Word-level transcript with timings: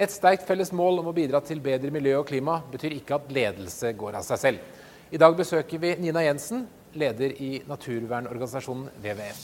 Et 0.00 0.08
sterkt 0.08 0.46
felles 0.48 0.70
mål 0.72 1.02
om 1.02 1.10
å 1.10 1.12
bidra 1.12 1.42
til 1.44 1.58
bedre 1.60 1.90
miljø 1.92 2.14
og 2.22 2.28
klima 2.30 2.54
betyr 2.72 2.94
ikke 2.96 3.18
at 3.18 3.32
ledelse 3.36 3.90
går 4.00 4.14
av 4.16 4.24
seg 4.24 4.38
selv. 4.40 4.78
I 5.12 5.18
dag 5.20 5.34
besøker 5.36 5.82
vi 5.82 5.90
Nina 6.00 6.22
Jensen, 6.24 6.62
leder 6.96 7.34
i 7.36 7.50
naturvernorganisasjonen 7.68 8.86
WWF. 9.02 9.42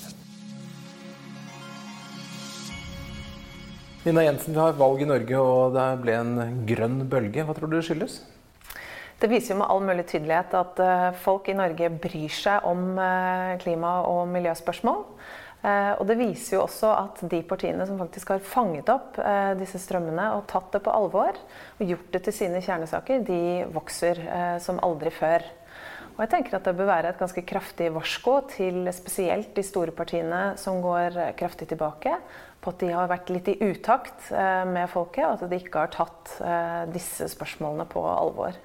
Nina 4.07 4.25
Jensen, 4.25 4.57
vi 4.57 4.63
har 4.63 4.81
valg 4.81 5.05
i 5.05 5.11
Norge 5.13 5.45
og 5.45 5.77
det 5.77 5.87
ble 6.01 6.17
en 6.23 6.65
grønn 6.65 7.03
bølge. 7.05 7.45
Hva 7.45 7.59
tror 7.59 7.69
du 7.69 7.77
det 7.77 7.85
skyldes? 7.91 8.17
Det 9.21 9.29
viser 9.29 9.53
jo 9.53 9.61
med 9.61 9.69
all 9.69 9.85
mulig 9.85 10.07
tydelighet 10.09 10.57
at 10.57 10.81
eh, 10.81 11.11
folk 11.21 11.51
i 11.53 11.59
Norge 11.59 11.93
bryr 12.01 12.33
seg 12.33 12.65
om 12.69 12.95
eh, 12.97 13.59
klima- 13.61 14.07
og 14.09 14.25
miljøspørsmål. 14.33 15.05
Eh, 15.67 15.93
og 15.99 16.07
det 16.07 16.19
viser 16.21 16.57
jo 16.57 16.63
også 16.65 16.93
at 16.95 17.25
de 17.27 17.43
partiene 17.49 17.89
som 17.89 17.99
faktisk 17.99 18.31
har 18.37 18.47
fanget 18.47 18.91
opp 18.93 19.19
disse 19.59 19.81
strømmene 19.83 20.31
og 20.37 20.47
tatt 20.51 20.71
det 20.77 20.85
på 20.87 20.95
alvor, 20.95 21.35
og 21.77 21.93
gjort 21.93 22.11
det 22.15 22.23
til 22.29 22.39
sine 22.39 22.63
kjernesaker, 22.63 23.27
de 23.27 23.43
vokser 23.75 24.23
som 24.63 24.79
aldri 24.87 25.11
før. 25.15 25.45
Og 26.17 26.23
jeg 26.25 26.31
tenker 26.33 26.55
at 26.57 26.65
det 26.65 26.73
bør 26.79 26.89
være 26.89 27.11
et 27.13 27.19
ganske 27.21 27.43
kraftig 27.45 27.91
varsko 27.93 28.39
til 28.49 28.87
spesielt 28.97 29.51
de 29.53 29.65
store 29.67 29.93
partiene 29.93 30.55
som 30.57 30.79
går 30.81 31.19
kraftig 31.37 31.69
tilbake, 31.69 32.15
på 32.65 32.73
at 32.73 32.81
de 32.81 32.89
har 32.89 33.11
vært 33.11 33.29
litt 33.35 33.51
i 33.53 33.59
utakt 33.69 34.31
eh, 34.33 34.63
med 34.65 34.89
folket, 34.89 35.27
og 35.27 35.37
at 35.37 35.51
de 35.53 35.59
ikke 35.61 35.85
har 35.85 35.93
tatt 35.93 36.33
eh, 36.41 36.81
disse 36.95 37.29
spørsmålene 37.35 37.85
på 37.93 38.01
alvor. 38.09 38.57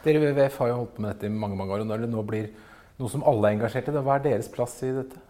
Dere 0.00 0.16
i 0.16 0.22
WWF 0.24 0.56
har 0.62 0.72
jo 0.72 0.78
holdt 0.80 0.96
på 0.96 1.04
med 1.04 1.12
dette 1.12 1.28
i 1.28 1.34
mange 1.44 1.60
mange 1.60 1.76
år, 1.76 1.84
og 1.84 1.92
når 1.92 2.06
det 2.06 2.10
nå 2.14 2.24
blir 2.24 2.48
noe 2.98 3.12
som 3.12 3.26
alle 3.28 3.50
er 3.50 3.58
engasjert 3.58 3.92
i, 3.92 3.96
hva 4.00 4.16
er 4.16 4.24
deres 4.24 4.48
plass 4.50 4.80
i 4.88 4.94
dette? 4.96 5.20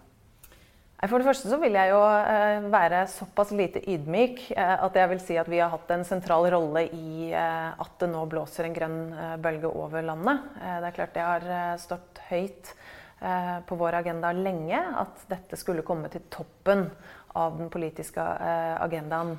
For 1.07 1.21
det 1.21 1.29
første 1.29 1.47
så 1.47 1.61
vil 1.63 1.77
jeg 1.79 1.93
jo 1.93 1.99
eh, 2.03 2.65
være 2.73 3.05
såpass 3.13 3.53
lite 3.55 3.85
ydmyk 3.87 4.41
eh, 4.51 4.73
at 4.83 4.97
jeg 4.99 5.11
vil 5.13 5.21
si 5.23 5.37
at 5.39 5.47
vi 5.47 5.61
har 5.63 5.71
hatt 5.71 5.93
en 5.95 6.03
sentral 6.07 6.49
rolle 6.51 6.89
i 6.91 7.29
eh, 7.31 7.69
at 7.71 7.93
det 8.03 8.09
nå 8.11 8.25
blåser 8.27 8.67
en 8.67 8.75
grønn 8.75 8.97
bølge 9.39 9.71
over 9.71 10.03
landet. 10.03 10.49
Det 10.59 10.89
er 10.89 10.97
klart 10.97 11.15
det 11.15 11.29
har 11.29 11.79
stått 11.79 12.19
høyt 12.33 12.73
på 13.67 13.79
vår 13.79 13.97
agenda 13.99 14.31
lenge 14.35 14.79
at 14.79 15.23
dette 15.31 15.59
skulle 15.59 15.87
komme 15.87 16.11
til 16.11 16.27
toppen 16.31 16.85
av 17.39 17.57
den 17.59 17.71
politiske 17.71 18.23
agendaen. 18.23 19.37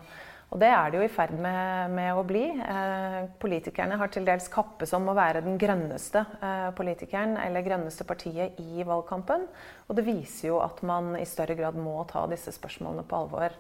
Og 0.50 0.58
det 0.58 0.69
er 0.73 0.89
det 0.89 0.97
jo 0.97 1.05
i 1.05 1.11
ferd 1.14 1.36
med, 1.38 1.92
med 1.94 2.09
å 2.17 2.23
bli. 2.25 2.47
Eh, 2.50 3.19
politikerne 3.42 4.00
har 4.02 4.09
til 4.09 4.25
dels 4.25 4.47
kappes 4.50 4.95
om 4.97 5.11
å 5.11 5.17
være 5.17 5.44
den 5.45 5.59
grønneste 5.61 6.23
eh, 6.42 6.69
politikeren 6.78 7.36
eller 7.38 7.66
grønneste 7.66 8.08
partiet 8.09 8.58
i 8.58 8.81
valgkampen. 8.88 9.45
Og 9.86 10.00
det 10.00 10.08
viser 10.08 10.50
jo 10.50 10.58
at 10.66 10.81
man 10.81 11.14
i 11.20 11.27
større 11.30 11.58
grad 11.59 11.77
må 11.77 12.00
ta 12.09 12.25
disse 12.31 12.55
spørsmålene 12.55 13.05
på 13.05 13.22
alvor. 13.22 13.53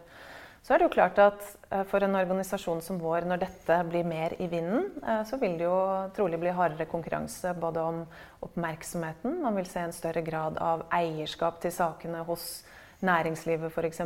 Så 0.65 0.73
er 0.73 0.81
det 0.81 0.89
jo 0.89 0.95
klart 0.97 1.19
at 1.23 1.45
eh, 1.71 1.85
for 1.87 2.03
en 2.03 2.17
organisasjon 2.19 2.81
som 2.83 2.99
vår, 3.01 3.27
når 3.29 3.43
dette 3.45 3.79
blir 3.87 4.07
mer 4.07 4.35
i 4.41 4.49
vinden, 4.51 4.89
eh, 5.05 5.21
så 5.29 5.39
vil 5.39 5.55
det 5.59 5.65
jo 5.65 5.79
trolig 6.17 6.41
bli 6.41 6.53
hardere 6.55 6.89
konkurranse 6.89 7.53
både 7.57 7.85
om 7.85 8.03
oppmerksomheten, 8.45 9.39
man 9.43 9.55
vil 9.57 9.69
se 9.69 9.85
en 9.85 9.95
større 9.95 10.25
grad 10.25 10.59
av 10.61 10.87
eierskap 10.95 11.61
til 11.63 11.73
sakene 11.73 12.25
hos 12.27 12.63
næringslivet 13.05 13.71
f.eks. 13.71 14.01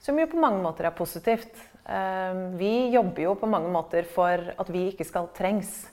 Som 0.00 0.20
jo 0.20 0.28
på 0.30 0.40
mange 0.40 0.62
måter 0.64 0.88
er 0.88 0.96
positivt. 0.96 1.54
Ehm, 1.88 2.56
vi 2.58 2.88
jobber 2.90 3.22
jo 3.22 3.34
på 3.38 3.48
mange 3.50 3.70
måter 3.70 4.06
for 4.10 4.50
at 4.58 4.72
vi 4.72 4.88
ikke 4.90 5.06
skal 5.06 5.30
trengs. 5.36 5.84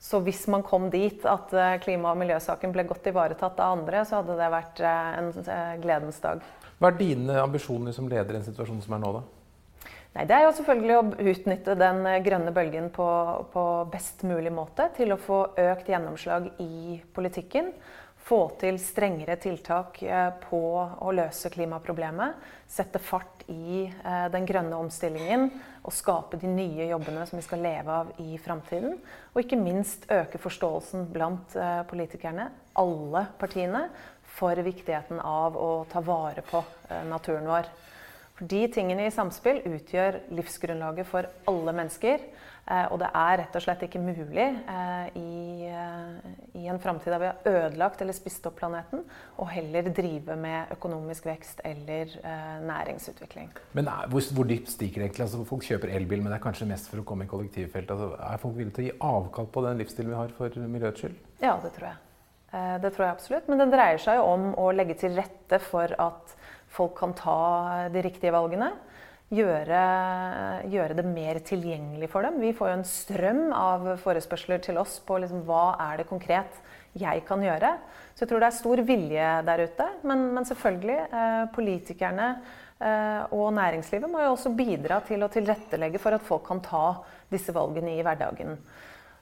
Så 0.00 0.22
hvis 0.24 0.46
man 0.48 0.62
kom 0.64 0.88
dit 0.92 1.24
at 1.28 1.52
eh, 1.52 1.74
klima- 1.82 2.14
og 2.14 2.20
miljøsaken 2.22 2.72
ble 2.72 2.86
godt 2.88 3.10
ivaretatt 3.10 3.58
av 3.60 3.74
andre, 3.76 4.04
så 4.08 4.20
hadde 4.20 4.38
det 4.38 4.48
vært 4.54 4.80
eh, 4.80 5.10
en 5.18 5.28
eh, 5.42 5.74
gledens 5.82 6.22
dag. 6.22 6.40
Hva 6.80 6.88
er 6.88 6.96
dine 7.02 7.36
ambisjoner 7.42 7.92
som 7.92 8.08
leder 8.08 8.38
i 8.38 8.40
en 8.40 8.46
situasjon 8.46 8.80
som 8.86 8.96
er 8.96 9.02
nå, 9.02 9.12
da? 9.18 9.26
Nei, 10.10 10.24
det 10.26 10.34
er 10.34 10.46
jo 10.46 10.54
selvfølgelig 10.56 10.94
å 10.96 11.02
utnytte 11.32 11.76
den 11.78 12.00
grønne 12.24 12.54
bølgen 12.54 12.88
på, 12.94 13.06
på 13.52 13.64
best 13.92 14.24
mulig 14.26 14.50
måte 14.50 14.88
til 14.96 15.12
å 15.14 15.20
få 15.20 15.42
økt 15.60 15.90
gjennomslag 15.92 16.48
i 16.64 16.96
politikken 17.14 17.70
få 18.24 18.40
til 18.60 18.78
strengere 18.80 19.36
tiltak 19.40 20.02
eh, 20.02 20.28
på 20.44 20.60
å 20.80 21.12
løse 21.14 21.50
klimaproblemet. 21.52 22.36
Sette 22.70 23.00
fart 23.02 23.44
i 23.50 23.86
eh, 23.86 24.26
den 24.32 24.46
grønne 24.48 24.78
omstillingen 24.78 25.48
og 25.80 25.94
skape 25.96 26.38
de 26.40 26.50
nye 26.50 26.90
jobbene 26.92 27.26
som 27.26 27.40
vi 27.40 27.46
skal 27.46 27.64
leve 27.64 27.98
av 28.02 28.12
i 28.22 28.38
framtiden. 28.42 28.98
Og 29.32 29.42
ikke 29.42 29.58
minst 29.60 30.06
øke 30.12 30.40
forståelsen 30.42 31.08
blant 31.14 31.56
eh, 31.58 31.82
politikerne, 31.90 32.50
alle 32.78 33.26
partiene, 33.40 33.88
for 34.30 34.54
viktigheten 34.62 35.18
av 35.26 35.56
å 35.58 35.70
ta 35.90 36.00
vare 36.06 36.44
på 36.46 36.60
naturen 37.10 37.48
vår. 37.50 37.66
For 38.40 38.48
de 38.48 38.60
tingene 38.72 39.04
i 39.04 39.12
samspill 39.12 39.58
utgjør 39.68 40.22
livsgrunnlaget 40.32 41.08
for 41.10 41.26
alle 41.50 41.74
mennesker. 41.76 42.22
Eh, 42.70 42.86
og 42.88 43.00
det 43.02 43.10
er 43.18 43.38
rett 43.42 43.56
og 43.58 43.64
slett 43.64 43.82
ikke 43.84 44.00
mulig 44.00 44.46
eh, 44.46 45.06
i, 45.18 45.68
eh, 45.68 46.32
i 46.56 46.68
en 46.70 46.80
framtid 46.80 47.12
der 47.12 47.20
vi 47.20 47.28
har 47.28 47.48
ødelagt 47.50 48.00
eller 48.00 48.16
spist 48.16 48.46
opp 48.48 48.56
planeten, 48.60 49.02
å 49.36 49.48
heller 49.50 49.90
drive 49.92 50.36
med 50.40 50.72
økonomisk 50.72 51.28
vekst 51.28 51.60
eller 51.68 52.16
næringsutvikling. 52.64 53.50
Men 53.76 53.90
hvor, 54.08 54.24
hvor 54.36 54.48
dypt 54.48 54.72
stikker 54.72 55.02
det 55.02 55.10
egentlig? 55.10 55.26
Altså, 55.26 55.44
folk 55.48 55.66
kjøper 55.66 55.92
elbil, 55.98 56.22
men 56.22 56.32
det 56.32 56.38
er 56.38 56.46
kanskje 56.48 56.68
mest 56.70 56.88
for 56.88 57.02
å 57.02 57.08
komme 57.08 57.26
i 57.26 57.32
kollektivfeltet. 57.32 57.92
Altså, 57.92 58.12
er 58.24 58.40
folk 58.40 58.56
villige 58.56 58.78
til 58.78 58.86
å 58.86 58.88
gi 58.88 59.00
avkall 59.10 59.50
på 59.52 59.66
den 59.66 59.82
livsstilen 59.82 60.14
vi 60.14 60.20
har 60.22 60.38
for 60.38 60.70
miljøets 60.76 61.04
skyld? 61.04 61.26
Ja, 61.42 61.58
det 61.60 61.74
tror 61.76 61.90
jeg. 61.90 62.06
Det 62.82 62.90
tror 62.90 63.04
jeg 63.04 63.14
absolutt. 63.14 63.50
Men 63.50 63.60
det 63.60 63.68
dreier 63.70 64.00
seg 64.02 64.16
jo 64.18 64.24
om 64.26 64.48
å 64.58 64.70
legge 64.74 64.96
til 64.98 65.12
rette 65.14 65.60
for 65.62 65.92
at 66.02 66.32
folk 66.70 66.96
kan 66.98 67.14
ta 67.18 67.40
de 67.92 68.04
riktige 68.04 68.34
valgene 68.34 68.72
gjøre, 69.30 69.82
gjøre, 70.72 70.96
det 70.98 71.06
mer 71.06 71.38
tilgjengelig 71.46 72.10
for 72.10 72.26
dem. 72.26 72.40
Vi 72.42 72.50
får 72.56 72.72
jo 72.72 72.78
en 72.80 72.88
strøm 72.88 73.42
av 73.54 73.86
forespørsler 74.02 74.62
til 74.64 74.80
oss 74.80 74.98
på 75.06 75.20
liksom, 75.22 75.44
hva 75.46 75.76
er 75.86 76.00
det 76.00 76.08
konkret 76.10 76.58
jeg 76.98 77.22
kan 77.28 77.42
gjøre. 77.44 77.76
Så 78.14 78.24
jeg 78.24 78.32
tror 78.32 78.42
det 78.42 78.48
er 78.50 78.58
stor 78.58 78.82
vilje 78.88 79.28
der 79.46 79.62
ute. 79.68 79.86
Men, 80.02 80.26
men 80.34 80.48
selvfølgelig, 80.48 80.98
eh, 81.14 81.44
politikerne 81.54 82.28
eh, 82.82 83.22
og 83.30 83.52
næringslivet 83.54 84.10
må 84.10 84.24
jo 84.24 84.34
også 84.34 84.54
bidra 84.58 84.98
til 85.06 85.22
å 85.22 85.30
tilrettelegge 85.30 86.02
for 86.02 86.18
at 86.18 86.26
folk 86.26 86.48
kan 86.50 86.62
ta 86.64 86.84
disse 87.30 87.54
valgene 87.54 87.94
i 87.94 88.02
hverdagen. 88.02 88.58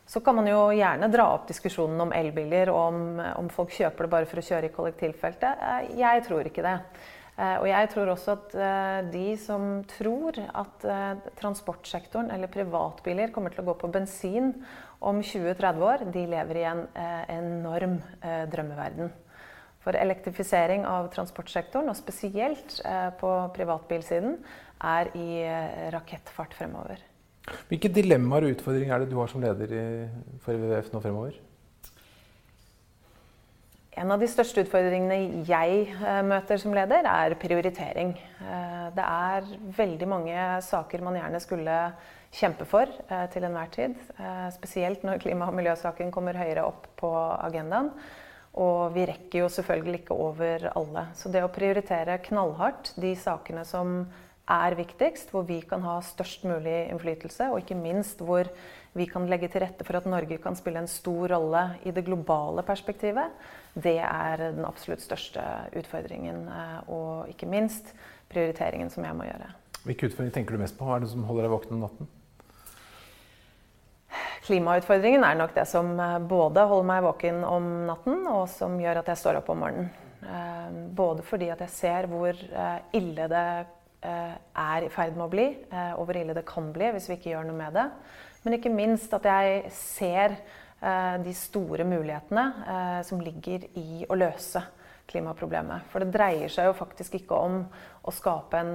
Så 0.09 0.23
kan 0.25 0.39
man 0.39 0.49
jo 0.49 0.71
gjerne 0.73 1.11
dra 1.13 1.27
opp 1.35 1.45
diskusjonen 1.51 2.01
om 2.07 2.17
elbiler 2.17 2.73
og 2.73 2.81
om, 2.81 3.01
om 3.43 3.53
folk 3.53 3.77
kjøper 3.77 4.07
det 4.07 4.13
bare 4.15 4.29
for 4.31 4.41
å 4.41 4.47
kjøre 4.47 4.71
i 4.71 4.73
kollektivfeltet. 4.73 5.69
Eh, 5.69 5.95
jeg 6.01 6.25
tror 6.25 6.49
ikke 6.49 6.65
det. 6.65 6.79
Eh, 7.39 7.57
og 7.63 7.69
jeg 7.71 7.89
tror 7.93 8.11
også 8.11 8.35
at 8.35 8.55
eh, 8.59 9.11
de 9.13 9.27
som 9.39 9.67
tror 9.87 10.41
at 10.43 10.87
eh, 10.91 11.21
transportsektoren 11.39 12.33
eller 12.35 12.51
privatbiler 12.51 13.31
kommer 13.35 13.55
til 13.55 13.63
å 13.63 13.69
gå 13.69 13.77
på 13.79 13.91
bensin 13.95 14.51
om 14.99 15.21
20-30 15.23 15.85
år, 15.87 16.03
de 16.11 16.25
lever 16.27 16.59
i 16.59 16.67
en 16.67 16.81
enorm 17.31 18.01
drømmeverden. 18.51 19.13
For 19.85 19.95
elektrifisering 19.95 20.83
av 20.91 21.07
transportsektoren, 21.15 21.87
og 21.87 21.95
spesielt 21.95 22.81
på 23.21 23.31
privatbilsiden, 23.55 24.35
er 24.83 25.13
i 25.15 25.29
rakettfart 25.95 26.59
fremover. 26.59 26.99
Hvilke 27.71 27.93
dilemmaer 27.95 28.49
og 28.49 28.57
utfordringer 28.57 28.97
er 28.97 29.05
det 29.05 29.13
du 29.13 29.21
har 29.21 29.31
som 29.31 29.47
leder 29.47 29.71
for 30.43 30.59
WWF 30.59 30.91
nå 30.97 31.05
fremover? 31.07 31.39
En 33.99 34.13
av 34.15 34.21
de 34.23 34.29
største 34.31 34.63
utfordringene 34.63 35.43
jeg 35.49 35.89
eh, 35.91 36.21
møter 36.27 36.61
som 36.63 36.75
leder, 36.77 37.07
er 37.09 37.35
prioritering. 37.41 38.13
Eh, 38.39 38.85
det 38.95 39.03
er 39.05 39.49
veldig 39.75 40.09
mange 40.11 40.45
saker 40.63 41.03
man 41.03 41.19
gjerne 41.19 41.41
skulle 41.43 41.79
kjempe 42.39 42.67
for 42.69 42.87
eh, 42.87 43.25
til 43.33 43.49
enhver 43.49 43.73
tid. 43.75 43.99
Spesielt 44.55 45.03
når 45.07 45.23
klima- 45.25 45.49
og 45.51 45.59
miljøsaken 45.59 46.13
kommer 46.15 46.39
høyere 46.39 46.69
opp 46.69 46.87
på 47.01 47.11
agendaen. 47.49 47.91
Og 48.59 48.95
vi 48.95 49.09
rekker 49.11 49.43
jo 49.43 49.51
selvfølgelig 49.53 50.03
ikke 50.05 50.19
over 50.19 50.71
alle. 50.79 51.09
Så 51.19 51.31
det 51.35 51.43
å 51.43 51.51
prioritere 51.53 52.21
knallhardt 52.29 52.95
de 53.03 53.13
sakene 53.19 53.67
som 53.67 54.01
er 54.49 54.77
viktigst, 54.79 55.31
hvor 55.33 55.45
vi 55.49 55.61
kan 55.69 55.83
ha 55.85 55.99
størst 56.05 56.45
mulig 56.49 56.89
innflytelse, 56.89 57.51
og 57.53 57.61
ikke 57.63 57.77
minst 57.79 58.23
hvor 58.25 58.49
vi 58.97 59.07
kan 59.07 59.29
legge 59.29 59.51
til 59.53 59.63
rette 59.63 59.85
for 59.87 60.01
at 60.01 60.09
Norge 60.09 60.39
kan 60.43 60.57
spille 60.59 60.81
en 60.81 60.91
stor 60.91 61.29
rolle 61.35 61.65
i 61.87 61.93
det 61.95 62.05
globale 62.07 62.65
perspektivet, 62.67 63.35
det 63.79 63.99
er 64.01 64.41
den 64.49 64.65
absolutt 64.67 65.05
største 65.05 65.43
utfordringen. 65.79 66.47
Eh, 66.49 66.79
og 66.91 67.29
ikke 67.31 67.49
minst 67.51 67.93
prioriteringen 68.33 68.91
som 68.91 69.05
jeg 69.07 69.17
må 69.17 69.29
gjøre. 69.29 69.53
Hvilke 69.85 70.09
utfordringer 70.09 70.39
tenker 70.41 70.57
du 70.57 70.65
mest 70.65 70.79
på? 70.79 70.89
Hva 70.89 70.97
er 70.97 71.05
det 71.05 71.13
som 71.13 71.27
holder 71.29 71.47
deg 71.47 71.55
våken 71.55 71.77
om 71.77 71.85
natten? 71.87 72.11
Klimautfordringen 74.49 75.25
er 75.29 75.37
nok 75.37 75.55
det 75.55 75.69
som 75.69 75.93
eh, 76.01 76.19
både 76.25 76.67
holder 76.73 76.91
meg 76.91 77.07
våken 77.07 77.43
om 77.47 77.73
natten, 77.93 78.23
og 78.33 78.47
som 78.51 78.81
gjør 78.81 79.03
at 79.03 79.13
jeg 79.13 79.23
står 79.23 79.43
opp 79.43 79.53
om 79.53 79.63
morgenen. 79.63 79.91
Eh, 80.19 80.79
både 80.99 81.23
fordi 81.23 81.53
at 81.55 81.61
jeg 81.69 81.77
ser 81.77 82.09
hvor 82.11 82.47
ille 82.97 83.29
det 83.31 83.49
er 84.03 84.85
i 84.87 84.91
ferd 84.95 85.17
med 85.17 85.25
å 85.25 85.33
bli, 85.33 85.47
og 85.97 86.05
hvor 86.07 86.17
ille 86.21 86.37
det 86.37 86.45
kan 86.47 86.69
bli 86.75 86.93
hvis 86.95 87.09
vi 87.11 87.17
ikke 87.17 87.33
gjør 87.33 87.49
noe 87.49 87.59
med 87.59 87.75
det. 87.75 87.87
Men 88.45 88.55
ikke 88.55 88.71
minst 88.71 89.15
at 89.17 89.27
jeg 89.27 89.73
ser 89.75 90.37
Eh, 90.79 91.15
de 91.25 91.33
store 91.35 91.83
mulighetene 91.83 92.43
eh, 92.71 92.99
som 93.03 93.19
ligger 93.19 93.65
i 93.81 94.05
å 94.07 94.15
løse 94.15 94.61
klimaproblemet. 95.11 95.89
For 95.91 96.05
det 96.05 96.15
dreier 96.15 96.53
seg 96.53 96.69
jo 96.69 96.77
faktisk 96.79 97.17
ikke 97.19 97.35
om 97.35 97.57
å 98.07 98.15
skape 98.15 98.61
en 98.61 98.75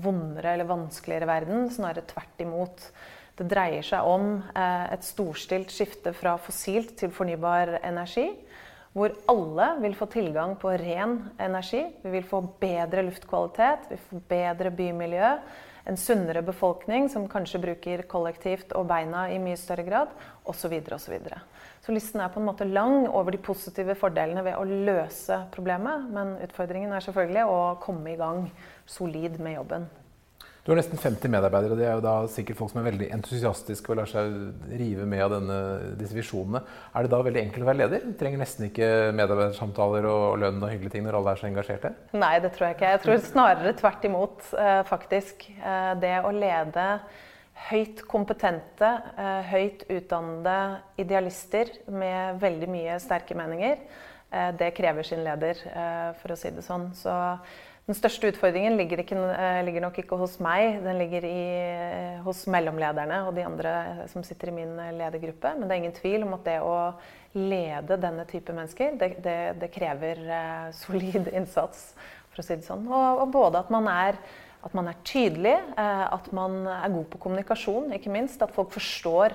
vondere 0.00 0.54
eller 0.54 0.70
vanskeligere 0.70 1.28
verden, 1.28 1.66
snarere 1.68 2.06
tvert 2.08 2.40
imot. 2.40 2.86
Det 3.36 3.44
dreier 3.50 3.84
seg 3.84 4.08
om 4.08 4.38
eh, 4.40 4.86
et 4.94 5.04
storstilt 5.04 5.74
skifte 5.74 6.14
fra 6.16 6.38
fossilt 6.40 6.96
til 7.02 7.12
fornybar 7.12 7.74
energi. 7.82 8.30
Hvor 8.92 9.14
alle 9.32 9.68
vil 9.80 9.94
få 9.96 10.06
tilgang 10.12 10.56
på 10.60 10.74
ren 10.76 11.16
energi. 11.40 11.86
Vi 12.02 12.10
vil 12.12 12.24
få 12.28 12.42
bedre 12.60 13.06
luftkvalitet, 13.06 13.86
vi 13.88 14.00
får 14.08 14.24
bedre 14.28 14.72
bymiljø 14.76 15.36
en 15.84 15.96
sunnere 15.96 16.42
befolkning 16.46 17.08
som 17.10 17.24
kanskje 17.30 17.60
bruker 17.62 18.04
kollektivt 18.10 18.74
og 18.78 18.86
beina 18.90 19.26
i 19.32 19.38
mye 19.42 19.58
større 19.58 19.84
grad, 19.86 20.12
osv. 20.46 20.76
Videre. 21.10 21.40
så 21.82 21.92
listen 21.92 22.20
er 22.20 22.30
på 22.30 22.40
en 22.40 22.46
måte 22.46 22.68
lang 22.68 23.08
over 23.08 23.32
de 23.32 23.38
positive 23.42 23.96
fordelene 23.98 24.44
ved 24.44 24.58
å 24.58 24.64
løse 24.64 25.40
problemet. 25.54 26.06
Men 26.14 26.36
utfordringen 26.44 26.92
er 26.92 27.02
selvfølgelig 27.02 27.48
å 27.50 27.58
komme 27.82 28.12
i 28.12 28.20
gang 28.20 28.46
solid 28.86 29.40
med 29.40 29.58
jobben. 29.58 29.88
Du 30.62 30.70
har 30.70 30.78
nesten 30.78 30.98
50 31.00 31.26
medarbeidere. 31.26 31.74
Det 31.74 31.86
er 31.88 31.96
jo 31.98 32.02
da 32.04 32.12
sikkert 32.30 32.58
folk 32.60 32.70
som 32.70 32.78
er 32.78 32.86
veldig 32.86 33.08
entusiastiske 33.16 33.90
og 33.90 33.96
lar 33.98 34.10
seg 34.10 34.28
rive 34.70 35.06
med 35.10 35.24
av 35.24 35.32
denne, 35.34 35.56
disse 35.98 36.14
visjonene. 36.14 36.60
Er 36.94 37.02
det 37.02 37.10
da 37.10 37.18
veldig 37.26 37.40
enkelt 37.40 37.64
å 37.64 37.66
være 37.66 37.80
leder? 37.80 38.04
Du 38.06 38.14
trenger 38.20 38.38
nesten 38.44 38.68
ikke 38.68 38.90
medarbeidersamtaler 39.18 40.06
og 40.06 40.36
lønn 40.38 40.62
og 40.62 40.70
hyggelige 40.70 40.94
ting 40.94 41.02
når 41.08 41.18
alle 41.18 41.32
er 41.34 41.40
så 41.40 41.48
engasjerte? 41.48 41.90
Nei, 42.14 42.36
det 42.44 42.52
tror 42.54 42.68
jeg 42.68 42.76
ikke. 42.76 42.92
Jeg 42.94 43.02
tror 43.02 43.24
snarere 43.26 43.74
tvert 43.80 44.06
imot, 44.06 44.46
eh, 44.54 44.84
faktisk. 44.86 45.48
Eh, 45.50 45.90
det 46.04 46.14
å 46.22 46.30
lede 46.36 46.86
høyt 47.72 48.06
kompetente, 48.14 48.92
eh, 49.18 49.50
høyt 49.50 49.82
utdannede 49.90 50.56
idealister 51.02 51.74
med 51.90 52.38
veldig 52.38 52.70
mye 52.70 53.02
sterke 53.02 53.34
meninger, 53.34 53.82
det 54.56 54.70
krever 54.72 55.04
sin 55.04 55.20
leder, 55.20 55.58
for 56.16 56.32
å 56.32 56.36
si 56.40 56.48
det 56.48 56.62
sånn. 56.64 56.86
Så 56.96 57.12
den 57.82 57.96
største 57.98 58.28
utfordringen 58.30 58.76
ligger, 58.78 59.00
ikke, 59.02 59.16
eh, 59.18 59.60
ligger, 59.66 59.82
nok 59.82 59.96
ikke 59.98 60.16
hos 60.20 60.36
meg, 60.42 60.76
den 60.84 61.00
ligger 61.00 61.24
i, 61.26 61.46
eh, 61.58 62.20
hos 62.22 62.44
mellomlederne 62.46 63.24
og 63.26 63.34
de 63.34 63.42
andre 63.42 63.72
som 64.06 64.22
sitter 64.22 64.52
i 64.52 64.54
min 64.54 64.78
eh, 64.78 64.92
ledergruppe. 64.94 65.50
Men 65.58 65.66
det 65.66 65.74
er 65.74 65.80
ingen 65.82 65.96
tvil 65.96 66.22
om 66.22 66.36
at 66.36 66.44
det 66.46 66.60
å 66.62 66.76
lede 67.34 67.98
denne 67.98 68.24
type 68.30 68.54
mennesker, 68.54 68.94
det, 69.00 69.08
det, 69.24 69.36
det 69.58 69.70
krever 69.74 70.22
solid 70.84 71.26
innsats, 71.32 71.96
for 72.30 72.44
å 72.44 72.46
si 72.46 72.54
det 72.54 72.68
sånn. 72.68 72.86
Og, 72.86 73.24
og 73.24 73.34
både 73.34 73.64
at 73.64 73.74
man 73.74 73.90
er, 73.90 74.20
at 74.62 74.78
man 74.78 74.86
er 74.86 75.02
tydelig, 75.02 75.56
at 75.74 76.30
man 76.30 76.62
er 76.70 76.92
god 76.94 77.08
på 77.10 77.18
kommunikasjon, 77.24 77.90
ikke 77.96 78.14
minst. 78.14 78.44
At 78.46 78.54
folk 78.54 78.70
forstår 78.70 79.34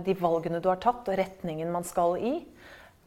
de 0.00 0.14
valgene 0.16 0.62
du 0.64 0.70
har 0.70 0.80
tatt, 0.80 1.04
og 1.04 1.18
retningen 1.20 1.68
man 1.68 1.84
skal 1.84 2.16
i. 2.16 2.38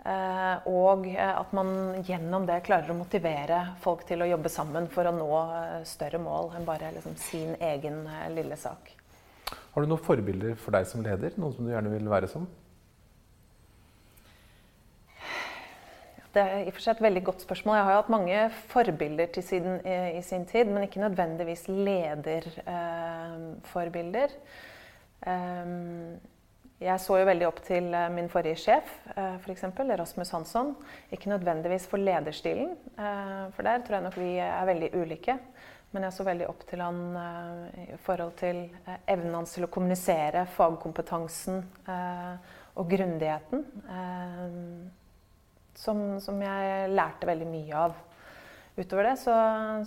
Eh, 0.06 0.68
og 0.70 1.08
eh, 1.10 1.32
at 1.34 1.50
man 1.58 1.96
gjennom 2.06 2.44
det 2.46 2.60
klarer 2.68 2.92
å 2.94 2.98
motivere 2.98 3.74
folk 3.82 4.04
til 4.06 4.22
å 4.22 4.28
jobbe 4.30 4.50
sammen 4.54 4.86
for 4.94 5.10
å 5.10 5.14
nå 5.16 5.30
eh, 5.42 5.80
større 5.90 6.20
mål 6.22 6.52
enn 6.54 6.68
bare 6.68 6.92
liksom 6.94 7.16
sin 7.18 7.56
egen 7.58 8.06
lille 8.36 8.56
sak. 8.60 8.92
Har 9.74 9.82
du 9.82 9.88
noen 9.90 10.06
forbilder 10.06 10.54
for 10.62 10.72
deg 10.78 10.86
som 10.86 11.02
leder? 11.02 11.34
Noen 11.42 11.54
som 11.56 11.66
du 11.66 11.72
gjerne 11.74 11.90
vil 11.96 12.12
være 12.12 12.28
som? 12.30 12.46
Det 16.36 16.42
er 16.44 16.62
i 16.62 16.70
og 16.70 16.76
for 16.76 16.84
seg 16.84 16.92
et 16.98 17.06
veldig 17.08 17.24
godt 17.32 17.42
spørsmål. 17.48 17.78
Jeg 17.80 17.88
har 17.88 17.94
jo 17.96 18.04
hatt 18.04 18.14
mange 18.14 18.40
forbilder 18.70 19.28
til 19.34 19.44
siden, 19.48 19.74
i, 19.88 20.22
sin 20.22 20.46
tid, 20.46 20.66
men 20.68 20.84
ikke 20.86 21.02
nødvendigvis 21.02 21.64
lederforbilder. 21.72 24.30
Eh, 25.26 25.66
jeg 26.84 27.00
så 27.00 27.22
jo 27.22 27.28
veldig 27.30 27.46
opp 27.48 27.62
til 27.64 27.88
eh, 27.96 28.10
min 28.12 28.28
forrige 28.32 28.60
sjef, 28.60 28.90
f.eks. 29.16 29.64
For 29.78 29.98
Rasmus 30.02 30.34
Hansson. 30.36 30.74
Ikke 31.14 31.32
nødvendigvis 31.32 31.88
for 31.88 32.02
lederstilen, 32.02 32.74
eh, 33.00 33.46
for 33.56 33.68
der 33.68 33.86
tror 33.86 33.98
jeg 33.98 34.06
nok 34.08 34.18
vi 34.20 34.32
er 34.44 34.68
veldig 34.68 34.90
ulike. 35.00 35.38
Men 35.96 36.04
jeg 36.04 36.16
så 36.18 36.26
veldig 36.28 36.50
opp 36.52 36.66
til 36.68 36.82
han 36.84 36.98
i 37.80 37.96
forhold 38.04 38.34
til 38.36 38.58
evnen 39.08 39.38
hans 39.38 39.54
til 39.56 39.64
å 39.64 39.70
kommunisere, 39.72 40.42
fagkompetansen 40.52 41.62
og 42.76 42.90
grundigheten. 42.92 43.64
Som, 45.80 46.02
som 46.20 46.42
jeg 46.44 46.90
lærte 46.92 47.30
veldig 47.30 47.48
mye 47.48 47.86
av. 47.86 47.96
Utover 48.76 49.08
det 49.08 49.14
så, 49.22 49.34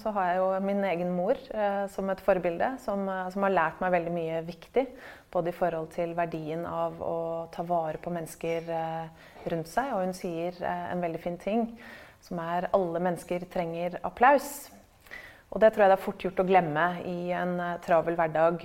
så, 0.00 0.10
har 0.16 0.30
jeg 0.30 0.38
jo 0.40 0.44
min 0.64 0.78
egen 0.88 1.10
mor 1.12 1.36
eh, 1.36 1.82
som 1.92 2.08
et 2.08 2.22
forbilde, 2.24 2.70
som, 2.80 3.02
eh, 3.12 3.26
som, 3.34 3.44
har 3.44 3.52
lært 3.52 3.82
meg 3.84 3.92
veldig 3.92 4.12
mye 4.14 4.38
viktig. 4.46 4.84
Både 5.32 5.52
i 5.52 5.56
forhold 5.56 5.90
til 5.92 6.14
verdien 6.16 6.64
av 6.64 6.96
å 7.04 7.16
ta 7.52 7.64
vare 7.68 8.00
på 8.00 8.12
mennesker 8.12 8.70
eh, 8.72 9.26
rundt 9.52 9.68
seg. 9.68 9.92
Og 9.92 10.06
hun 10.06 10.16
sier 10.16 10.56
eh, 10.56 10.84
en 10.94 11.04
veldig 11.04 11.20
fin 11.20 11.36
ting, 11.40 11.66
som 12.24 12.40
er 12.40 12.70
alle 12.72 13.02
mennesker 13.04 13.44
trenger 13.52 13.98
applaus. 14.08 14.70
Og 15.52 15.60
det 15.60 15.72
tror 15.72 15.84
jeg 15.84 15.92
det 15.92 15.98
er 15.98 16.04
fort 16.06 16.24
gjort 16.24 16.40
å 16.40 16.48
glemme 16.48 16.86
i 17.08 17.18
en 17.36 17.58
eh, 17.60 17.76
travel 17.84 18.16
hverdag. 18.16 18.64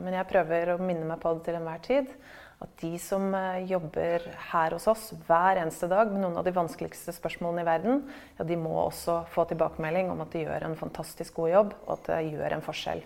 Men 0.00 0.16
jeg 0.16 0.30
prøver 0.32 0.72
å 0.72 0.80
minne 0.80 1.08
meg 1.08 1.20
på 1.20 1.34
det 1.36 1.50
til 1.50 1.60
enhver 1.60 1.84
tid 1.84 2.14
at 2.62 2.76
de 2.78 2.92
som 3.02 3.24
jobber 3.66 4.22
her 4.52 4.76
hos 4.76 4.84
oss 4.86 5.08
hver 5.26 5.58
eneste 5.58 5.88
dag 5.90 6.12
med 6.12 6.22
noen 6.22 6.36
av 6.38 6.46
de 6.46 6.52
vanskeligste 6.54 7.10
spørsmålene 7.16 7.64
i 7.64 7.66
verden, 7.66 8.04
ja, 8.38 8.46
de 8.46 8.54
må 8.54 8.76
også 8.84 9.24
få 9.34 9.48
tilbakemelding 9.50 10.12
om 10.12 10.22
at 10.22 10.30
de 10.30 10.44
gjør 10.44 10.68
en 10.68 10.78
fantastisk 10.78 11.40
god 11.40 11.50
jobb, 11.50 11.74
og 11.88 11.96
at 11.96 12.12
det 12.12 12.20
gjør 12.36 12.54
en 12.54 12.62
forskjell. 12.62 13.02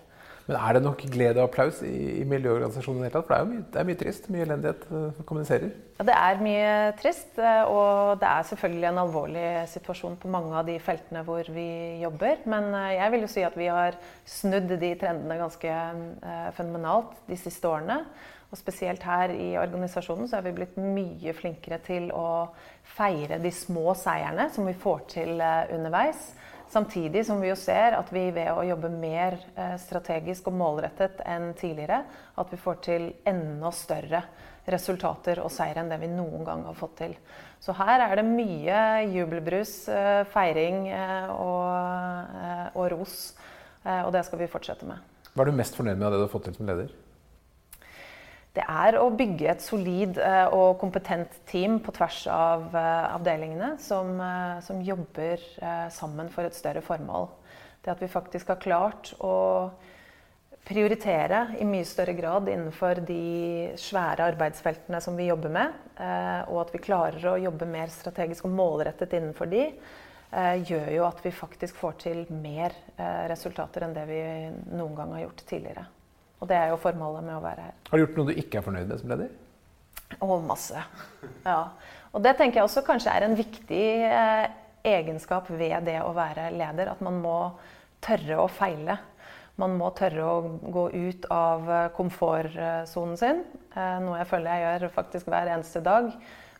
Men 0.47 0.55
er 0.57 0.77
det 0.77 0.81
nok 0.85 1.01
glede 1.11 1.41
og 1.41 1.49
applaus 1.49 1.81
i, 1.83 2.21
i 2.21 2.25
miljøorganisasjonen? 2.27 3.01
i 3.01 3.03
det 3.03 3.09
hele 3.09 3.17
tatt? 3.17 3.27
For 3.27 3.33
det 3.33 3.39
er 3.39 3.43
jo 3.43 3.51
mye, 3.51 3.65
det 3.73 3.81
er 3.81 3.89
mye 3.89 3.99
trist, 3.99 4.29
mye 4.31 4.45
elendighet 4.45 4.85
som 4.89 5.27
kommuniserer? 5.27 5.73
Ja, 5.97 6.05
det 6.07 6.15
er 6.19 6.45
mye 6.45 6.69
trist. 7.01 7.33
Eh, 7.41 7.73
og 7.73 8.21
det 8.21 8.29
er 8.29 8.47
selvfølgelig 8.53 8.87
en 8.91 9.01
alvorlig 9.03 9.49
situasjon 9.73 10.15
på 10.21 10.31
mange 10.31 10.55
av 10.55 10.69
de 10.69 10.79
feltene 10.83 11.25
hvor 11.27 11.51
vi 11.51 11.67
jobber. 12.05 12.41
Men 12.47 12.71
jeg 12.95 13.13
vil 13.13 13.27
jo 13.27 13.33
si 13.35 13.43
at 13.47 13.59
vi 13.59 13.67
har 13.67 13.99
snudd 14.37 14.71
de 14.71 14.95
trendene 15.03 15.41
ganske 15.43 15.77
fenomenalt 16.55 17.15
de 17.27 17.39
siste 17.39 17.67
årene. 17.67 18.01
Og 18.47 18.59
spesielt 18.59 19.03
her 19.03 19.33
i 19.35 19.49
organisasjonen 19.59 20.27
så 20.29 20.39
er 20.39 20.45
vi 20.45 20.55
blitt 20.55 20.77
mye 20.79 21.33
flinkere 21.35 21.81
til 21.83 22.07
å 22.15 22.47
feire 22.95 23.41
de 23.43 23.51
små 23.51 23.91
seierne 23.99 24.47
som 24.55 24.67
vi 24.69 24.75
får 24.77 25.01
til 25.11 25.41
eh, 25.43 25.73
underveis. 25.75 26.29
Samtidig 26.69 27.25
som 27.25 27.39
vi 27.41 27.47
jo 27.47 27.55
ser 27.55 27.95
at 27.95 28.09
vi 28.11 28.25
ved 28.35 28.51
å 28.51 28.65
jobbe 28.67 28.89
mer 28.91 29.37
eh, 29.55 29.75
strategisk 29.79 30.49
og 30.51 30.57
målrettet 30.59 31.21
enn 31.23 31.53
tidligere, 31.55 32.01
at 32.35 32.51
vi 32.51 32.59
får 32.59 32.81
til 32.83 33.07
enda 33.27 33.71
større 33.71 34.21
resultater 34.67 35.39
og 35.39 35.51
seier 35.53 35.79
enn 35.79 35.91
det 35.93 36.01
vi 36.01 36.11
noen 36.11 36.43
gang 36.47 36.65
har 36.67 36.75
fått 36.75 36.97
til. 36.99 37.15
Så 37.63 37.71
her 37.77 38.03
er 38.03 38.19
det 38.19 38.27
mye 38.27 38.81
jubelbrus, 39.13 39.73
eh, 39.87 40.23
feiring 40.33 40.89
og, 41.31 42.37
og 42.75 42.87
ros. 42.93 43.19
Og 43.87 44.09
det 44.11 44.25
skal 44.27 44.41
vi 44.41 44.49
fortsette 44.51 44.83
med. 44.83 44.99
Hva 45.31 45.45
er 45.45 45.47
du 45.53 45.55
mest 45.55 45.77
fornøyd 45.79 45.95
med 45.95 46.09
av 46.09 46.11
det 46.11 46.19
du 46.19 46.25
har 46.25 46.33
fått 46.33 46.49
til 46.49 46.57
som 46.57 46.67
leder? 46.67 46.91
Det 48.57 48.63
er 48.65 48.97
å 48.97 49.09
bygge 49.13 49.49
et 49.51 49.61
solid 49.61 50.17
eh, 50.21 50.47
og 50.55 50.79
kompetent 50.81 51.35
team 51.49 51.77
på 51.83 51.93
tvers 51.93 52.23
av 52.31 52.73
eh, 52.73 53.03
avdelingene 53.13 53.75
som, 53.81 54.15
eh, 54.17 54.57
som, 54.65 54.81
jobber 54.81 55.43
sammen 55.93 56.31
for 56.33 56.47
et 56.47 56.55
større 56.55 56.81
formål. 56.85 57.27
Det 57.83 57.91
at 57.93 58.01
vi 58.01 58.09
faktisk 58.09 58.49
har 58.53 58.61
klart 58.61 59.11
å 59.23 59.69
prioritere 60.67 61.57
i 61.61 61.67
mye 61.67 61.85
større 61.87 62.15
grad 62.17 62.49
innenfor 62.51 63.01
de 63.07 63.75
svære 63.79 64.25
arbeidsfeltene 64.33 65.01
som 65.03 65.15
vi 65.19 65.29
jobber 65.29 65.53
med, 65.53 65.75
og 66.51 66.59
at 66.65 66.73
vi 66.75 66.83
klarer 66.83 67.29
å 67.31 67.37
jobbe 67.39 67.69
mer 67.71 67.91
strategisk 67.93 68.49
og 68.49 68.55
målrettet 68.57 69.15
innenfor 69.15 69.47
de, 69.51 69.63
gjør 70.67 70.91
jo 70.97 71.07
at 71.07 71.23
vi 71.23 71.31
faktisk 71.35 71.79
får 71.79 71.99
til 72.03 72.25
mer 72.43 72.75
resultater 73.31 73.87
enn 73.87 73.95
det 73.95 74.07
vi 74.11 74.23
noen 74.75 74.97
gang 74.99 75.15
har 75.15 75.29
gjort 75.29 75.47
tidligere. 75.47 75.87
Og 76.37 76.49
det 76.49 76.57
er 76.59 76.71
jo 76.71 76.79
formålet 76.81 77.25
med 77.25 77.37
å 77.37 77.43
være 77.43 77.67
her. 77.67 77.75
Har 77.89 77.97
du 77.97 78.03
gjort 78.03 78.19
noe 78.19 78.29
du 78.29 78.39
ikke 78.39 78.59
er 78.59 78.65
fornøyd 78.65 78.91
med 78.91 79.01
som 79.01 79.11
leder? 79.13 79.33
Å, 80.21 80.37
masse. 80.39 80.83
Ja. 81.43 81.59
Og 82.15 82.23
det 82.23 82.37
tenker 82.39 82.61
jeg 82.61 82.69
også 82.69 82.85
kanskje 82.87 83.13
er 83.13 83.25
en 83.25 83.35
viktig 83.37 83.83
eh, 84.07 84.45
egenskap 84.87 85.49
ved 85.51 85.89
det 85.89 85.99
å 86.03 86.13
være 86.15 86.49
leder. 86.55 86.93
At 86.93 87.03
man 87.05 87.19
må 87.23 87.37
tørre 88.05 88.39
å 88.43 88.49
feile. 88.51 88.99
Man 89.57 89.73
må 89.79 89.89
tørre 89.97 90.25
å 90.25 90.57
gå 90.73 90.87
ut 90.93 91.29
av 91.33 91.71
eh, 91.73 91.87
komfortsonen 91.97 93.17
sin. 93.19 93.41
Eh, 93.73 93.95
noe 94.05 94.21
jeg 94.21 94.29
føler 94.29 94.53
jeg 94.53 94.67
gjør 94.67 94.93
faktisk 94.99 95.31
hver 95.33 95.55
eneste 95.55 95.81
dag. 95.85 96.13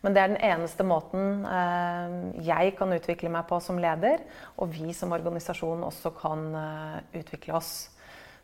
Men 0.06 0.14
det 0.14 0.22
er 0.22 0.32
den 0.32 0.44
eneste 0.46 0.86
måten 0.86 1.46
eh, 1.50 2.18
jeg 2.46 2.76
kan 2.78 2.94
utvikle 2.94 3.32
meg 3.34 3.48
på 3.50 3.58
som 3.64 3.80
leder, 3.82 4.22
og 4.62 4.70
vi 4.74 4.94
som 4.96 5.14
organisasjon 5.16 5.86
også 5.88 6.14
kan 6.20 6.46
eh, 6.56 7.00
utvikle 7.22 7.58
oss. 7.58 7.90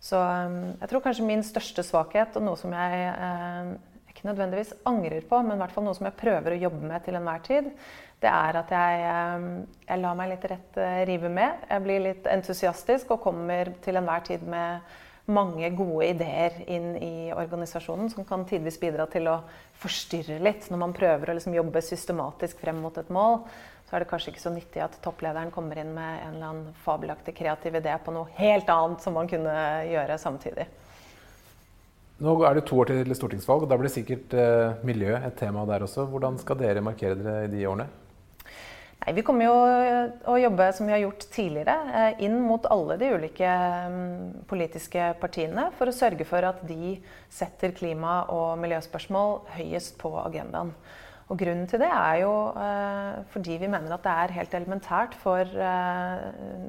Så 0.03 0.19
um, 0.19 0.73
jeg 0.81 0.89
tror 0.91 1.03
kanskje 1.05 1.25
min 1.27 1.43
største 1.47 1.83
svakhet, 1.85 2.35
og 2.35 2.43
noe 2.43 2.59
som 2.59 2.73
jeg 2.75 3.03
eh, 3.13 3.69
ikke 4.11 4.27
nødvendigvis 4.27 4.73
angrer 4.89 5.23
på, 5.29 5.39
men 5.45 5.55
i 5.55 5.61
hvert 5.61 5.75
fall 5.75 5.87
noe 5.87 5.95
som 5.95 6.09
jeg 6.09 6.19
prøver 6.19 6.55
å 6.55 6.63
jobbe 6.65 6.89
med 6.89 7.05
til 7.05 7.15
enhver 7.19 7.45
tid, 7.45 7.69
det 8.23 8.31
er 8.31 8.59
at 8.59 8.69
jeg, 8.71 8.99
um, 9.39 9.47
jeg 9.87 10.01
lar 10.03 10.19
meg 10.19 10.29
litt 10.31 10.45
rett 10.51 10.77
uh, 10.79 10.99
rive 11.07 11.31
med. 11.31 11.63
Jeg 11.71 11.83
blir 11.83 12.03
litt 12.03 12.27
entusiastisk 12.31 13.15
og 13.15 13.23
kommer 13.23 13.71
til 13.83 13.99
enhver 13.99 14.23
tid 14.27 14.43
med 14.47 14.93
mange 15.31 15.69
gode 15.77 16.09
ideer 16.11 16.57
inn 16.67 16.95
i 16.99 17.31
organisasjonen 17.31 18.09
som 18.11 18.25
kan 18.27 18.43
tidvis 18.47 18.79
bidra 18.81 19.05
til 19.11 19.29
å 19.31 19.37
forstyrre 19.79 20.41
litt. 20.43 20.67
Når 20.71 20.81
man 20.81 20.95
prøver 20.95 21.31
å 21.31 21.37
liksom 21.37 21.55
jobbe 21.55 21.83
systematisk 21.85 22.59
frem 22.59 22.81
mot 22.83 22.97
et 22.99 23.11
mål, 23.13 23.39
så 23.87 23.95
er 23.95 24.03
det 24.03 24.09
kanskje 24.11 24.33
ikke 24.33 24.43
så 24.43 24.51
nyttig 24.51 24.83
at 24.83 24.99
topplederen 25.03 25.51
kommer 25.53 25.79
inn 25.79 25.93
med 25.95 26.19
en 26.25 26.35
eller 26.35 26.49
annen 26.49 26.77
fabelaktig 26.83 27.35
kreativ 27.37 27.79
idé 27.79 27.95
på 28.03 28.15
noe 28.15 28.31
helt 28.39 28.69
annet 28.73 29.03
som 29.03 29.15
man 29.15 29.29
kunne 29.31 29.55
gjøre 29.87 30.19
samtidig. 30.19 30.67
Nå 32.23 32.35
er 32.45 32.55
det 32.55 32.67
to 32.67 32.77
år 32.79 32.91
til 32.91 33.15
stortingsvalg, 33.17 33.65
og 33.65 33.71
da 33.71 33.77
blir 33.79 33.91
sikkert 33.91 34.35
eh, 34.37 34.75
miljø 34.85 35.15
et 35.17 35.35
tema 35.39 35.63
der 35.67 35.83
også. 35.87 36.05
Hvordan 36.11 36.37
skal 36.39 36.59
dere 36.59 36.83
markere 36.83 37.17
dere 37.19 37.47
i 37.47 37.51
de 37.51 37.63
årene? 37.67 37.87
Nei, 39.03 39.13
vi 39.17 39.23
kommer 39.27 39.49
jo 39.49 39.55
å 40.31 40.37
jobbe 40.39 40.69
som 40.71 40.87
vi 40.87 40.93
har 40.93 41.01
gjort 41.01 41.25
tidligere, 41.33 41.73
eh, 41.91 42.21
inn 42.23 42.37
mot 42.39 42.63
alle 42.71 42.95
de 43.01 43.09
ulike 43.11 43.49
mm, 43.91 44.45
politiske 44.47 45.09
partiene 45.19 45.65
for 45.75 45.91
å 45.91 45.95
sørge 45.95 46.23
for 46.29 46.47
at 46.47 46.61
de 46.69 46.93
setter 47.27 47.75
klima- 47.75 48.21
og 48.31 48.55
miljøspørsmål 48.63 49.41
høyest 49.57 49.97
på 49.99 50.13
agendaen. 50.21 50.71
Og 51.31 51.39
grunnen 51.39 51.67
til 51.71 51.79
det 51.79 51.87
er 51.87 52.17
jo 52.19 52.31
eh, 52.59 53.21
fordi 53.31 53.55
vi 53.61 53.69
mener 53.71 53.95
at 53.95 54.03
det 54.03 54.13
er 54.23 54.35
helt 54.35 54.57
elementært 54.57 55.15
for 55.21 55.47
eh, 55.47 56.25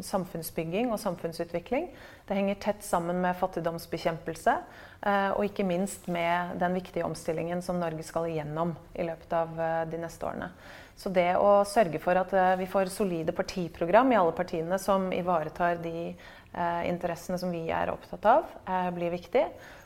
samfunnsbygging 0.06 0.92
og 0.94 1.00
samfunnsutvikling. 1.02 1.88
Det 2.28 2.38
henger 2.38 2.60
tett 2.62 2.86
sammen 2.86 3.18
med 3.24 3.34
fattigdomsbekjempelse, 3.40 4.54
eh, 5.02 5.30
og 5.34 5.42
ikke 5.48 5.66
minst 5.66 6.06
med 6.06 6.54
den 6.62 6.78
viktige 6.78 7.06
omstillingen 7.06 7.64
som 7.66 7.82
Norge 7.82 8.06
skal 8.06 8.30
igjennom 8.30 8.76
i 8.94 9.08
løpet 9.10 9.36
av 9.36 9.60
de 9.90 10.00
neste 10.00 10.30
årene. 10.30 10.52
Så 10.94 11.10
det 11.10 11.32
å 11.34 11.64
sørge 11.66 11.98
for 11.98 12.14
at 12.14 12.30
vi 12.60 12.68
får 12.70 12.92
solide 12.94 13.34
partiprogram 13.34 14.12
i 14.14 14.18
alle 14.20 14.34
partiene 14.36 14.78
som 14.78 15.08
ivaretar 15.12 15.80
de 15.82 16.12
interessene 16.86 17.34
som 17.42 17.50
vi 17.50 17.64
er 17.74 17.90
opptatt 17.90 18.28
av, 18.30 18.52
blir 18.94 19.10
viktig. 19.10 19.42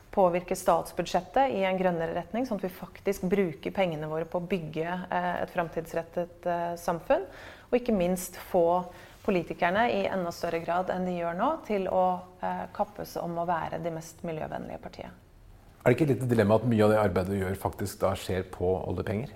Påvirke 0.09 0.55
statsbudsjettet 0.57 1.53
i 1.53 1.61
en 1.67 1.77
grønnere 1.77 2.15
retning, 2.17 2.47
sånn 2.47 2.57
at 2.57 2.65
vi 2.65 2.71
faktisk 2.73 3.27
bruker 3.29 3.73
pengene 3.75 4.09
våre 4.09 4.25
på 4.25 4.41
å 4.41 4.47
bygge 4.49 4.95
et 5.13 5.53
framtidsrettet 5.53 6.47
samfunn. 6.81 7.27
Og 7.69 7.77
ikke 7.77 7.93
minst 7.93 8.39
få 8.49 8.81
politikerne 9.25 9.85
i 9.93 9.99
enda 10.09 10.31
større 10.33 10.63
grad 10.63 10.89
enn 10.89 11.05
de 11.05 11.13
gjør 11.19 11.37
nå, 11.37 11.49
til 11.67 11.85
å 11.93 12.03
kappes 12.73 13.13
om 13.21 13.37
å 13.37 13.45
være 13.45 13.77
de 13.83 13.93
mest 13.93 14.23
miljøvennlige 14.25 14.81
partiet. 14.81 15.13
Er 15.79 15.93
det 15.93 15.95
ikke 15.95 16.07
et 16.09 16.15
lite 16.15 16.31
dilemma 16.31 16.57
at 16.59 16.65
mye 16.67 16.83
av 16.87 16.91
det 16.91 16.97
arbeidet 16.99 17.35
du 17.35 17.43
gjør, 17.43 17.61
faktisk 17.61 18.01
da 18.01 18.15
skjer 18.17 18.49
på 18.51 18.73
oljepenger? 18.89 19.31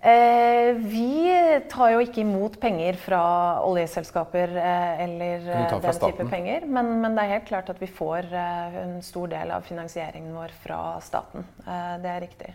Eh, 0.00 0.74
vi 0.78 1.26
tar 1.70 1.90
jo 1.90 2.02
ikke 2.04 2.20
imot 2.22 2.60
penger 2.62 2.94
fra 3.02 3.22
oljeselskaper 3.66 4.52
eh, 4.54 5.00
eller 5.02 5.42
eh, 5.42 5.72
den 5.82 5.98
type 5.98 6.26
penger. 6.30 6.68
Men, 6.70 6.92
men, 7.02 7.16
det 7.18 7.24
er 7.24 7.32
helt 7.34 7.48
klart 7.48 7.72
at 7.72 7.82
vi 7.82 7.88
får 7.90 8.30
en 8.30 9.02
stor 9.02 9.26
del 9.32 9.50
av 9.56 9.66
finansieringen 9.66 10.36
vår 10.38 10.54
fra 10.62 10.78
staten. 11.02 11.42
Eh, 11.66 11.96
det 12.04 12.12
er 12.12 12.22
riktig. 12.22 12.52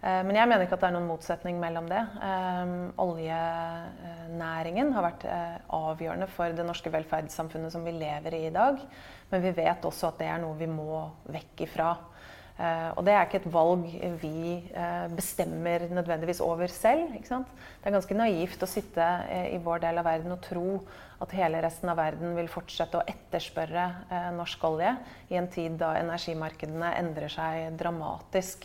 Eh, 0.00 0.22
men 0.24 0.32
jeg 0.38 0.48
mener 0.48 0.64
ikke 0.64 0.78
at 0.78 0.86
det 0.86 0.88
er 0.88 0.96
noen 0.96 1.10
motsetning 1.10 1.60
mellom 1.60 1.90
det. 1.90 2.00
oljenæringen 3.04 4.94
har 4.96 5.04
vært 5.10 5.28
avgjørende 5.68 6.32
for 6.32 6.56
det 6.56 6.64
norske 6.64 6.92
velferdssamfunnet 6.96 7.76
som 7.76 7.84
vi 7.84 7.92
lever 7.92 8.40
i 8.40 8.46
i 8.48 8.54
dag. 8.56 8.80
Men 9.28 9.44
vi 9.44 9.52
vet 9.60 9.84
også 9.84 10.14
at 10.14 10.24
det 10.24 10.32
er 10.32 10.40
noe 10.40 10.56
vi 10.56 10.70
må 10.70 11.04
vekk 11.28 11.68
ifra. 11.68 11.92
Uh, 12.60 12.90
og 12.98 13.06
det 13.06 13.14
er 13.16 13.24
ikke 13.24 13.38
et 13.40 13.52
valg 13.54 13.86
vi 14.20 14.58
uh, 14.74 15.06
bestemmer 15.16 15.86
nødvendigvis 15.88 16.42
over 16.44 16.68
selv. 16.68 17.14
Det 17.16 17.88
er 17.88 17.94
ganske 17.94 18.16
naivt 18.18 18.60
å 18.60 18.68
sitte 18.68 19.00
uh, 19.00 19.46
i 19.48 19.56
vår 19.64 19.80
del 19.86 20.00
av 20.02 20.04
verden 20.04 20.34
og 20.34 20.42
tro 20.44 20.82
at 21.24 21.32
hele 21.38 21.62
resten 21.64 21.88
av 21.88 21.96
verden 21.96 22.34
vil 22.36 22.50
fortsette 22.52 23.00
å 23.00 23.06
etterspørre 23.08 23.86
norsk 24.36 24.62
olje 24.64 24.92
i 25.32 25.36
en 25.36 25.48
tid 25.52 25.74
da 25.80 25.94
energimarkedene 26.00 26.94
endrer 26.96 27.32
seg 27.32 27.76
dramatisk. 27.80 28.64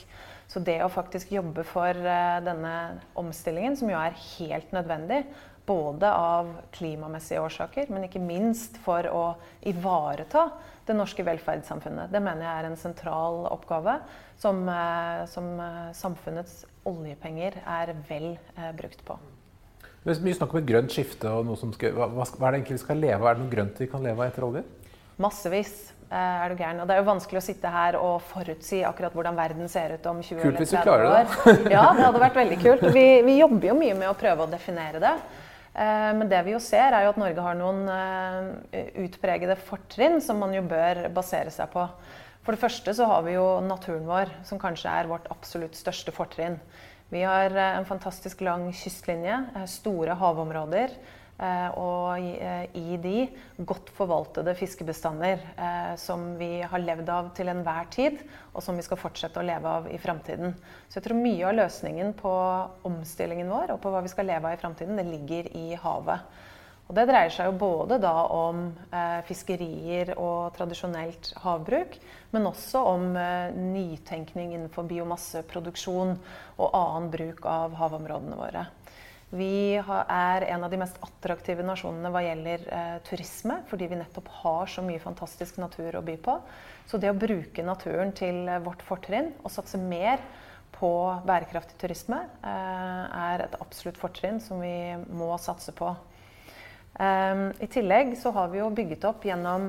Så 0.51 0.61
det 0.61 0.77
å 0.85 0.91
faktisk 0.93 1.33
jobbe 1.33 1.65
for 1.67 1.97
denne 2.45 2.75
omstillingen, 3.17 3.75
som 3.79 3.89
jo 3.89 3.97
er 3.97 4.17
helt 4.37 4.71
nødvendig, 4.75 5.23
både 5.65 6.11
av 6.13 6.51
klimamessige 6.75 7.41
årsaker, 7.41 7.89
men 7.89 8.05
ikke 8.05 8.21
minst 8.21 8.77
for 8.85 9.07
å 9.09 9.23
ivareta 9.65 10.49
det 10.85 10.95
norske 10.97 11.25
velferdssamfunnet. 11.25 12.11
Det 12.13 12.21
mener 12.21 12.45
jeg 12.45 12.59
er 12.59 12.67
en 12.69 12.77
sentral 12.77 13.45
oppgave 13.49 13.97
som, 14.41 14.61
eh, 14.69 15.25
som 15.31 15.47
eh, 15.59 15.89
samfunnets 15.97 16.65
oljepenger 16.85 17.57
er 17.65 17.95
vel 18.09 18.35
eh, 18.35 18.71
brukt 18.77 19.01
på. 19.07 19.17
Det 20.05 20.13
er 20.13 20.21
mye 20.21 20.37
snakk 20.37 20.53
om 20.53 20.61
et 20.61 20.69
grønt 20.69 20.93
skifte. 20.93 21.29
og 21.31 21.57
skal, 21.73 21.95
hva, 21.97 22.11
hva, 22.13 22.25
er 22.25 22.51
det 22.53 22.59
egentlig 22.59 22.77
vi 22.77 22.83
skal 22.83 23.01
leve 23.01 23.17
av? 23.17 23.31
Er 23.31 23.39
det 23.39 23.45
noe 23.45 23.53
grønt 23.55 23.81
vi 23.81 23.89
kan 23.89 24.05
leve 24.05 24.21
av 24.21 24.29
etter 24.29 24.45
olje? 24.45 24.61
Massevis. 25.17 25.73
Er 26.09 26.51
du 26.51 26.59
gæren. 26.59 26.81
Og 26.83 26.87
det 26.87 26.95
er 26.95 27.01
jo 27.01 27.07
vanskelig 27.07 27.39
å 27.41 27.45
sitte 27.45 27.71
her 27.71 27.97
og 27.99 28.19
forutsi 28.29 28.83
akkurat 28.87 29.15
hvordan 29.15 29.39
verden 29.39 29.71
ser 29.71 29.95
ut 29.95 30.05
om 30.11 30.21
20 30.21 30.43
kult 30.43 30.59
eller 30.59 30.61
30 30.61 30.61
år. 30.61 30.61
Kult 30.61 30.61
hvis 30.61 30.75
du 30.75 30.83
klarer 30.85 31.65
det. 31.65 31.73
ja, 31.75 31.87
det 31.97 32.05
hadde 32.05 32.21
vært 32.27 32.37
veldig 32.41 32.59
kult. 32.61 32.85
Vi, 32.95 33.07
vi 33.25 33.39
jobber 33.39 33.71
jo 33.71 33.79
mye 33.79 33.97
med 33.97 34.11
å 34.11 34.17
prøve 34.19 34.45
å 34.45 34.51
definere 34.51 35.01
det. 35.03 35.15
Eh, 35.75 36.11
men 36.15 36.29
det 36.31 36.39
vi 36.47 36.53
jo 36.53 36.61
ser, 36.63 36.93
er 36.95 37.03
jo 37.03 37.11
at 37.11 37.19
Norge 37.19 37.43
har 37.43 37.57
noen 37.59 37.81
eh, 37.91 38.93
utpregede 39.03 39.57
fortrinn 39.59 40.21
som 40.23 40.39
man 40.39 40.55
jo 40.55 40.63
bør 40.69 41.09
basere 41.15 41.51
seg 41.51 41.67
på. 41.73 41.83
For 42.45 42.55
det 42.55 42.61
første 42.61 42.93
så 42.95 43.07
har 43.09 43.25
vi 43.25 43.35
jo 43.35 43.45
naturen 43.65 44.05
vår, 44.07 44.31
som 44.47 44.61
kanskje 44.61 44.93
er 44.93 45.09
vårt 45.09 45.27
absolutt 45.33 45.75
største 45.75 46.13
fortrinn. 46.15 46.55
Vi 47.11 47.25
har 47.27 47.51
eh, 47.51 47.75
en 47.81 47.87
fantastisk 47.89 48.45
lang 48.45 48.69
kystlinje, 48.71 49.41
store 49.67 50.15
havområder. 50.21 50.95
Eh, 51.35 51.69
og 51.75 52.15
eh, 52.39 52.63
i 52.79 52.95
de 53.03 53.25
godt 53.67 53.89
forvaltede 53.97 54.53
fiskebestander 54.55 55.41
eh, 55.59 55.91
som 55.99 56.29
vi 56.39 56.61
har 56.63 56.79
levd 56.79 57.11
av 57.11 57.33
til 57.35 57.51
enhver 57.51 57.89
tid, 57.91 58.21
og 58.53 58.63
som 58.63 58.79
vi 58.79 58.85
skal 58.85 59.01
fortsette 59.01 59.41
å 59.41 59.45
leve 59.45 59.73
av 59.81 59.89
i 59.91 59.99
framtiden. 59.99 60.55
Så 60.87 61.01
jeg 61.01 61.09
tror 61.09 61.19
mye 61.19 61.49
av 61.49 61.57
løsningen 61.59 62.15
på 62.21 62.33
omstillingen 62.87 63.51
vår 63.51 63.75
og 63.75 63.81
på 63.83 63.91
hva 63.91 64.03
vi 64.05 64.13
skal 64.13 64.31
leve 64.31 64.47
av 64.47 64.55
i 64.55 64.61
framtiden, 64.61 64.95
det 64.95 65.07
ligger 65.09 65.51
i 65.59 65.67
havet. 65.81 66.39
Og 66.85 66.93
det 66.95 67.07
dreier 67.09 67.33
seg 67.33 67.49
jo 67.49 67.57
både 67.57 67.97
da 67.97 68.13
om 68.29 68.67
fiskerier 69.25 70.11
og 70.21 70.53
tradisjonelt 70.53 71.31
havbruk, 71.41 71.97
men 72.29 72.45
også 72.45 72.83
om 72.91 73.07
nytenkning 73.57 74.53
innenfor 74.53 74.85
biomasseproduksjon 74.91 76.13
og 76.13 76.77
annen 76.77 77.09
bruk 77.09 77.41
av 77.49 77.73
havområdene 77.81 78.37
våre. 78.37 78.67
Vi 79.35 79.75
er 79.75 80.45
en 80.47 80.63
av 80.63 80.71
de 80.71 80.77
mest 80.79 80.97
attraktive 81.03 81.63
nasjonene 81.65 82.11
hva 82.13 82.21
gjelder 82.23 82.61
eh, 82.71 82.95
turisme, 83.03 83.57
fordi 83.67 83.89
vi 83.91 83.97
nettopp 83.99 84.29
har 84.41 84.69
så 84.71 84.83
mye 84.85 85.01
fantastisk 85.03 85.57
natur 85.59 85.97
å 85.99 86.03
by 86.05 86.15
på. 86.23 86.37
Så 86.87 86.99
det 87.01 87.11
å 87.11 87.17
bruke 87.19 87.65
naturen 87.65 88.13
til 88.15 88.45
eh, 88.47 88.61
vårt 88.63 88.85
fortrinn 88.87 89.33
og 89.41 89.51
satse 89.51 89.79
mer 89.81 90.23
på 90.75 90.91
bærekraftig 91.27 91.75
turisme 91.81 92.21
eh, 92.47 93.03
er 93.27 93.43
et 93.47 93.57
absolutt 93.59 93.99
fortrinn 93.99 94.39
som 94.43 94.63
vi 94.63 94.95
må 95.11 95.33
satse 95.41 95.75
på. 95.75 95.91
Um, 96.95 97.49
I 97.59 97.67
tillegg 97.67 98.13
så 98.15 98.31
har 98.31 98.47
vi 98.53 98.61
jo 98.61 98.69
bygget 98.71 99.03
opp 99.03 99.25
gjennom 99.27 99.65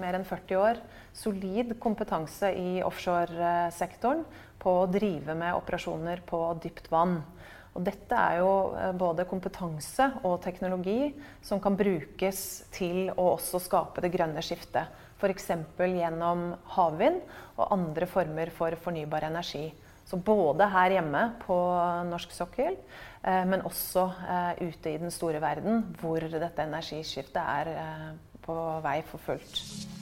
mer 0.00 0.16
enn 0.16 0.24
40 0.24 0.56
år 0.56 0.78
solid 1.12 1.74
kompetanse 1.76 2.54
i 2.56 2.78
offshoresektoren 2.80 4.24
på 4.60 4.72
å 4.78 4.88
drive 4.88 5.36
med 5.36 5.58
operasjoner 5.58 6.24
på 6.24 6.40
dypt 6.64 6.88
vann. 6.88 7.18
Og 7.78 7.84
dette 7.86 8.16
er 8.16 8.40
jo 8.40 8.50
eh, 8.74 8.90
både 8.98 9.26
kompetanse 9.30 10.08
og 10.26 10.40
teknologi 10.44 11.12
som 11.44 11.62
kan 11.62 11.76
brukes 11.78 12.64
til 12.74 13.12
å 13.14 13.32
også 13.36 13.60
skape 13.62 14.02
det 14.02 14.10
grønne 14.14 14.42
skiftet. 14.44 14.90
F.eks. 15.20 15.50
gjennom 15.78 16.50
havvind 16.74 17.20
og 17.58 17.70
andre 17.76 18.08
former 18.10 18.50
for 18.56 18.74
fornybar 18.80 19.28
energi. 19.28 19.68
Så 20.08 20.18
både 20.18 20.66
her 20.72 20.96
hjemme 20.96 21.22
på 21.44 21.56
norsk 22.08 22.34
sokkel, 22.34 22.74
eh, 23.22 23.44
men 23.46 23.62
også 23.68 24.08
eh, 24.26 24.66
ute 24.66 24.96
i 24.96 24.98
den 24.98 25.14
store 25.14 25.42
verden, 25.42 25.84
hvor 26.00 26.26
dette 26.26 26.66
energiskiftet 26.66 27.40
er 27.44 28.18
på 28.42 28.56
vei 28.82 29.00
for 29.06 29.22
fullt. 29.22 29.99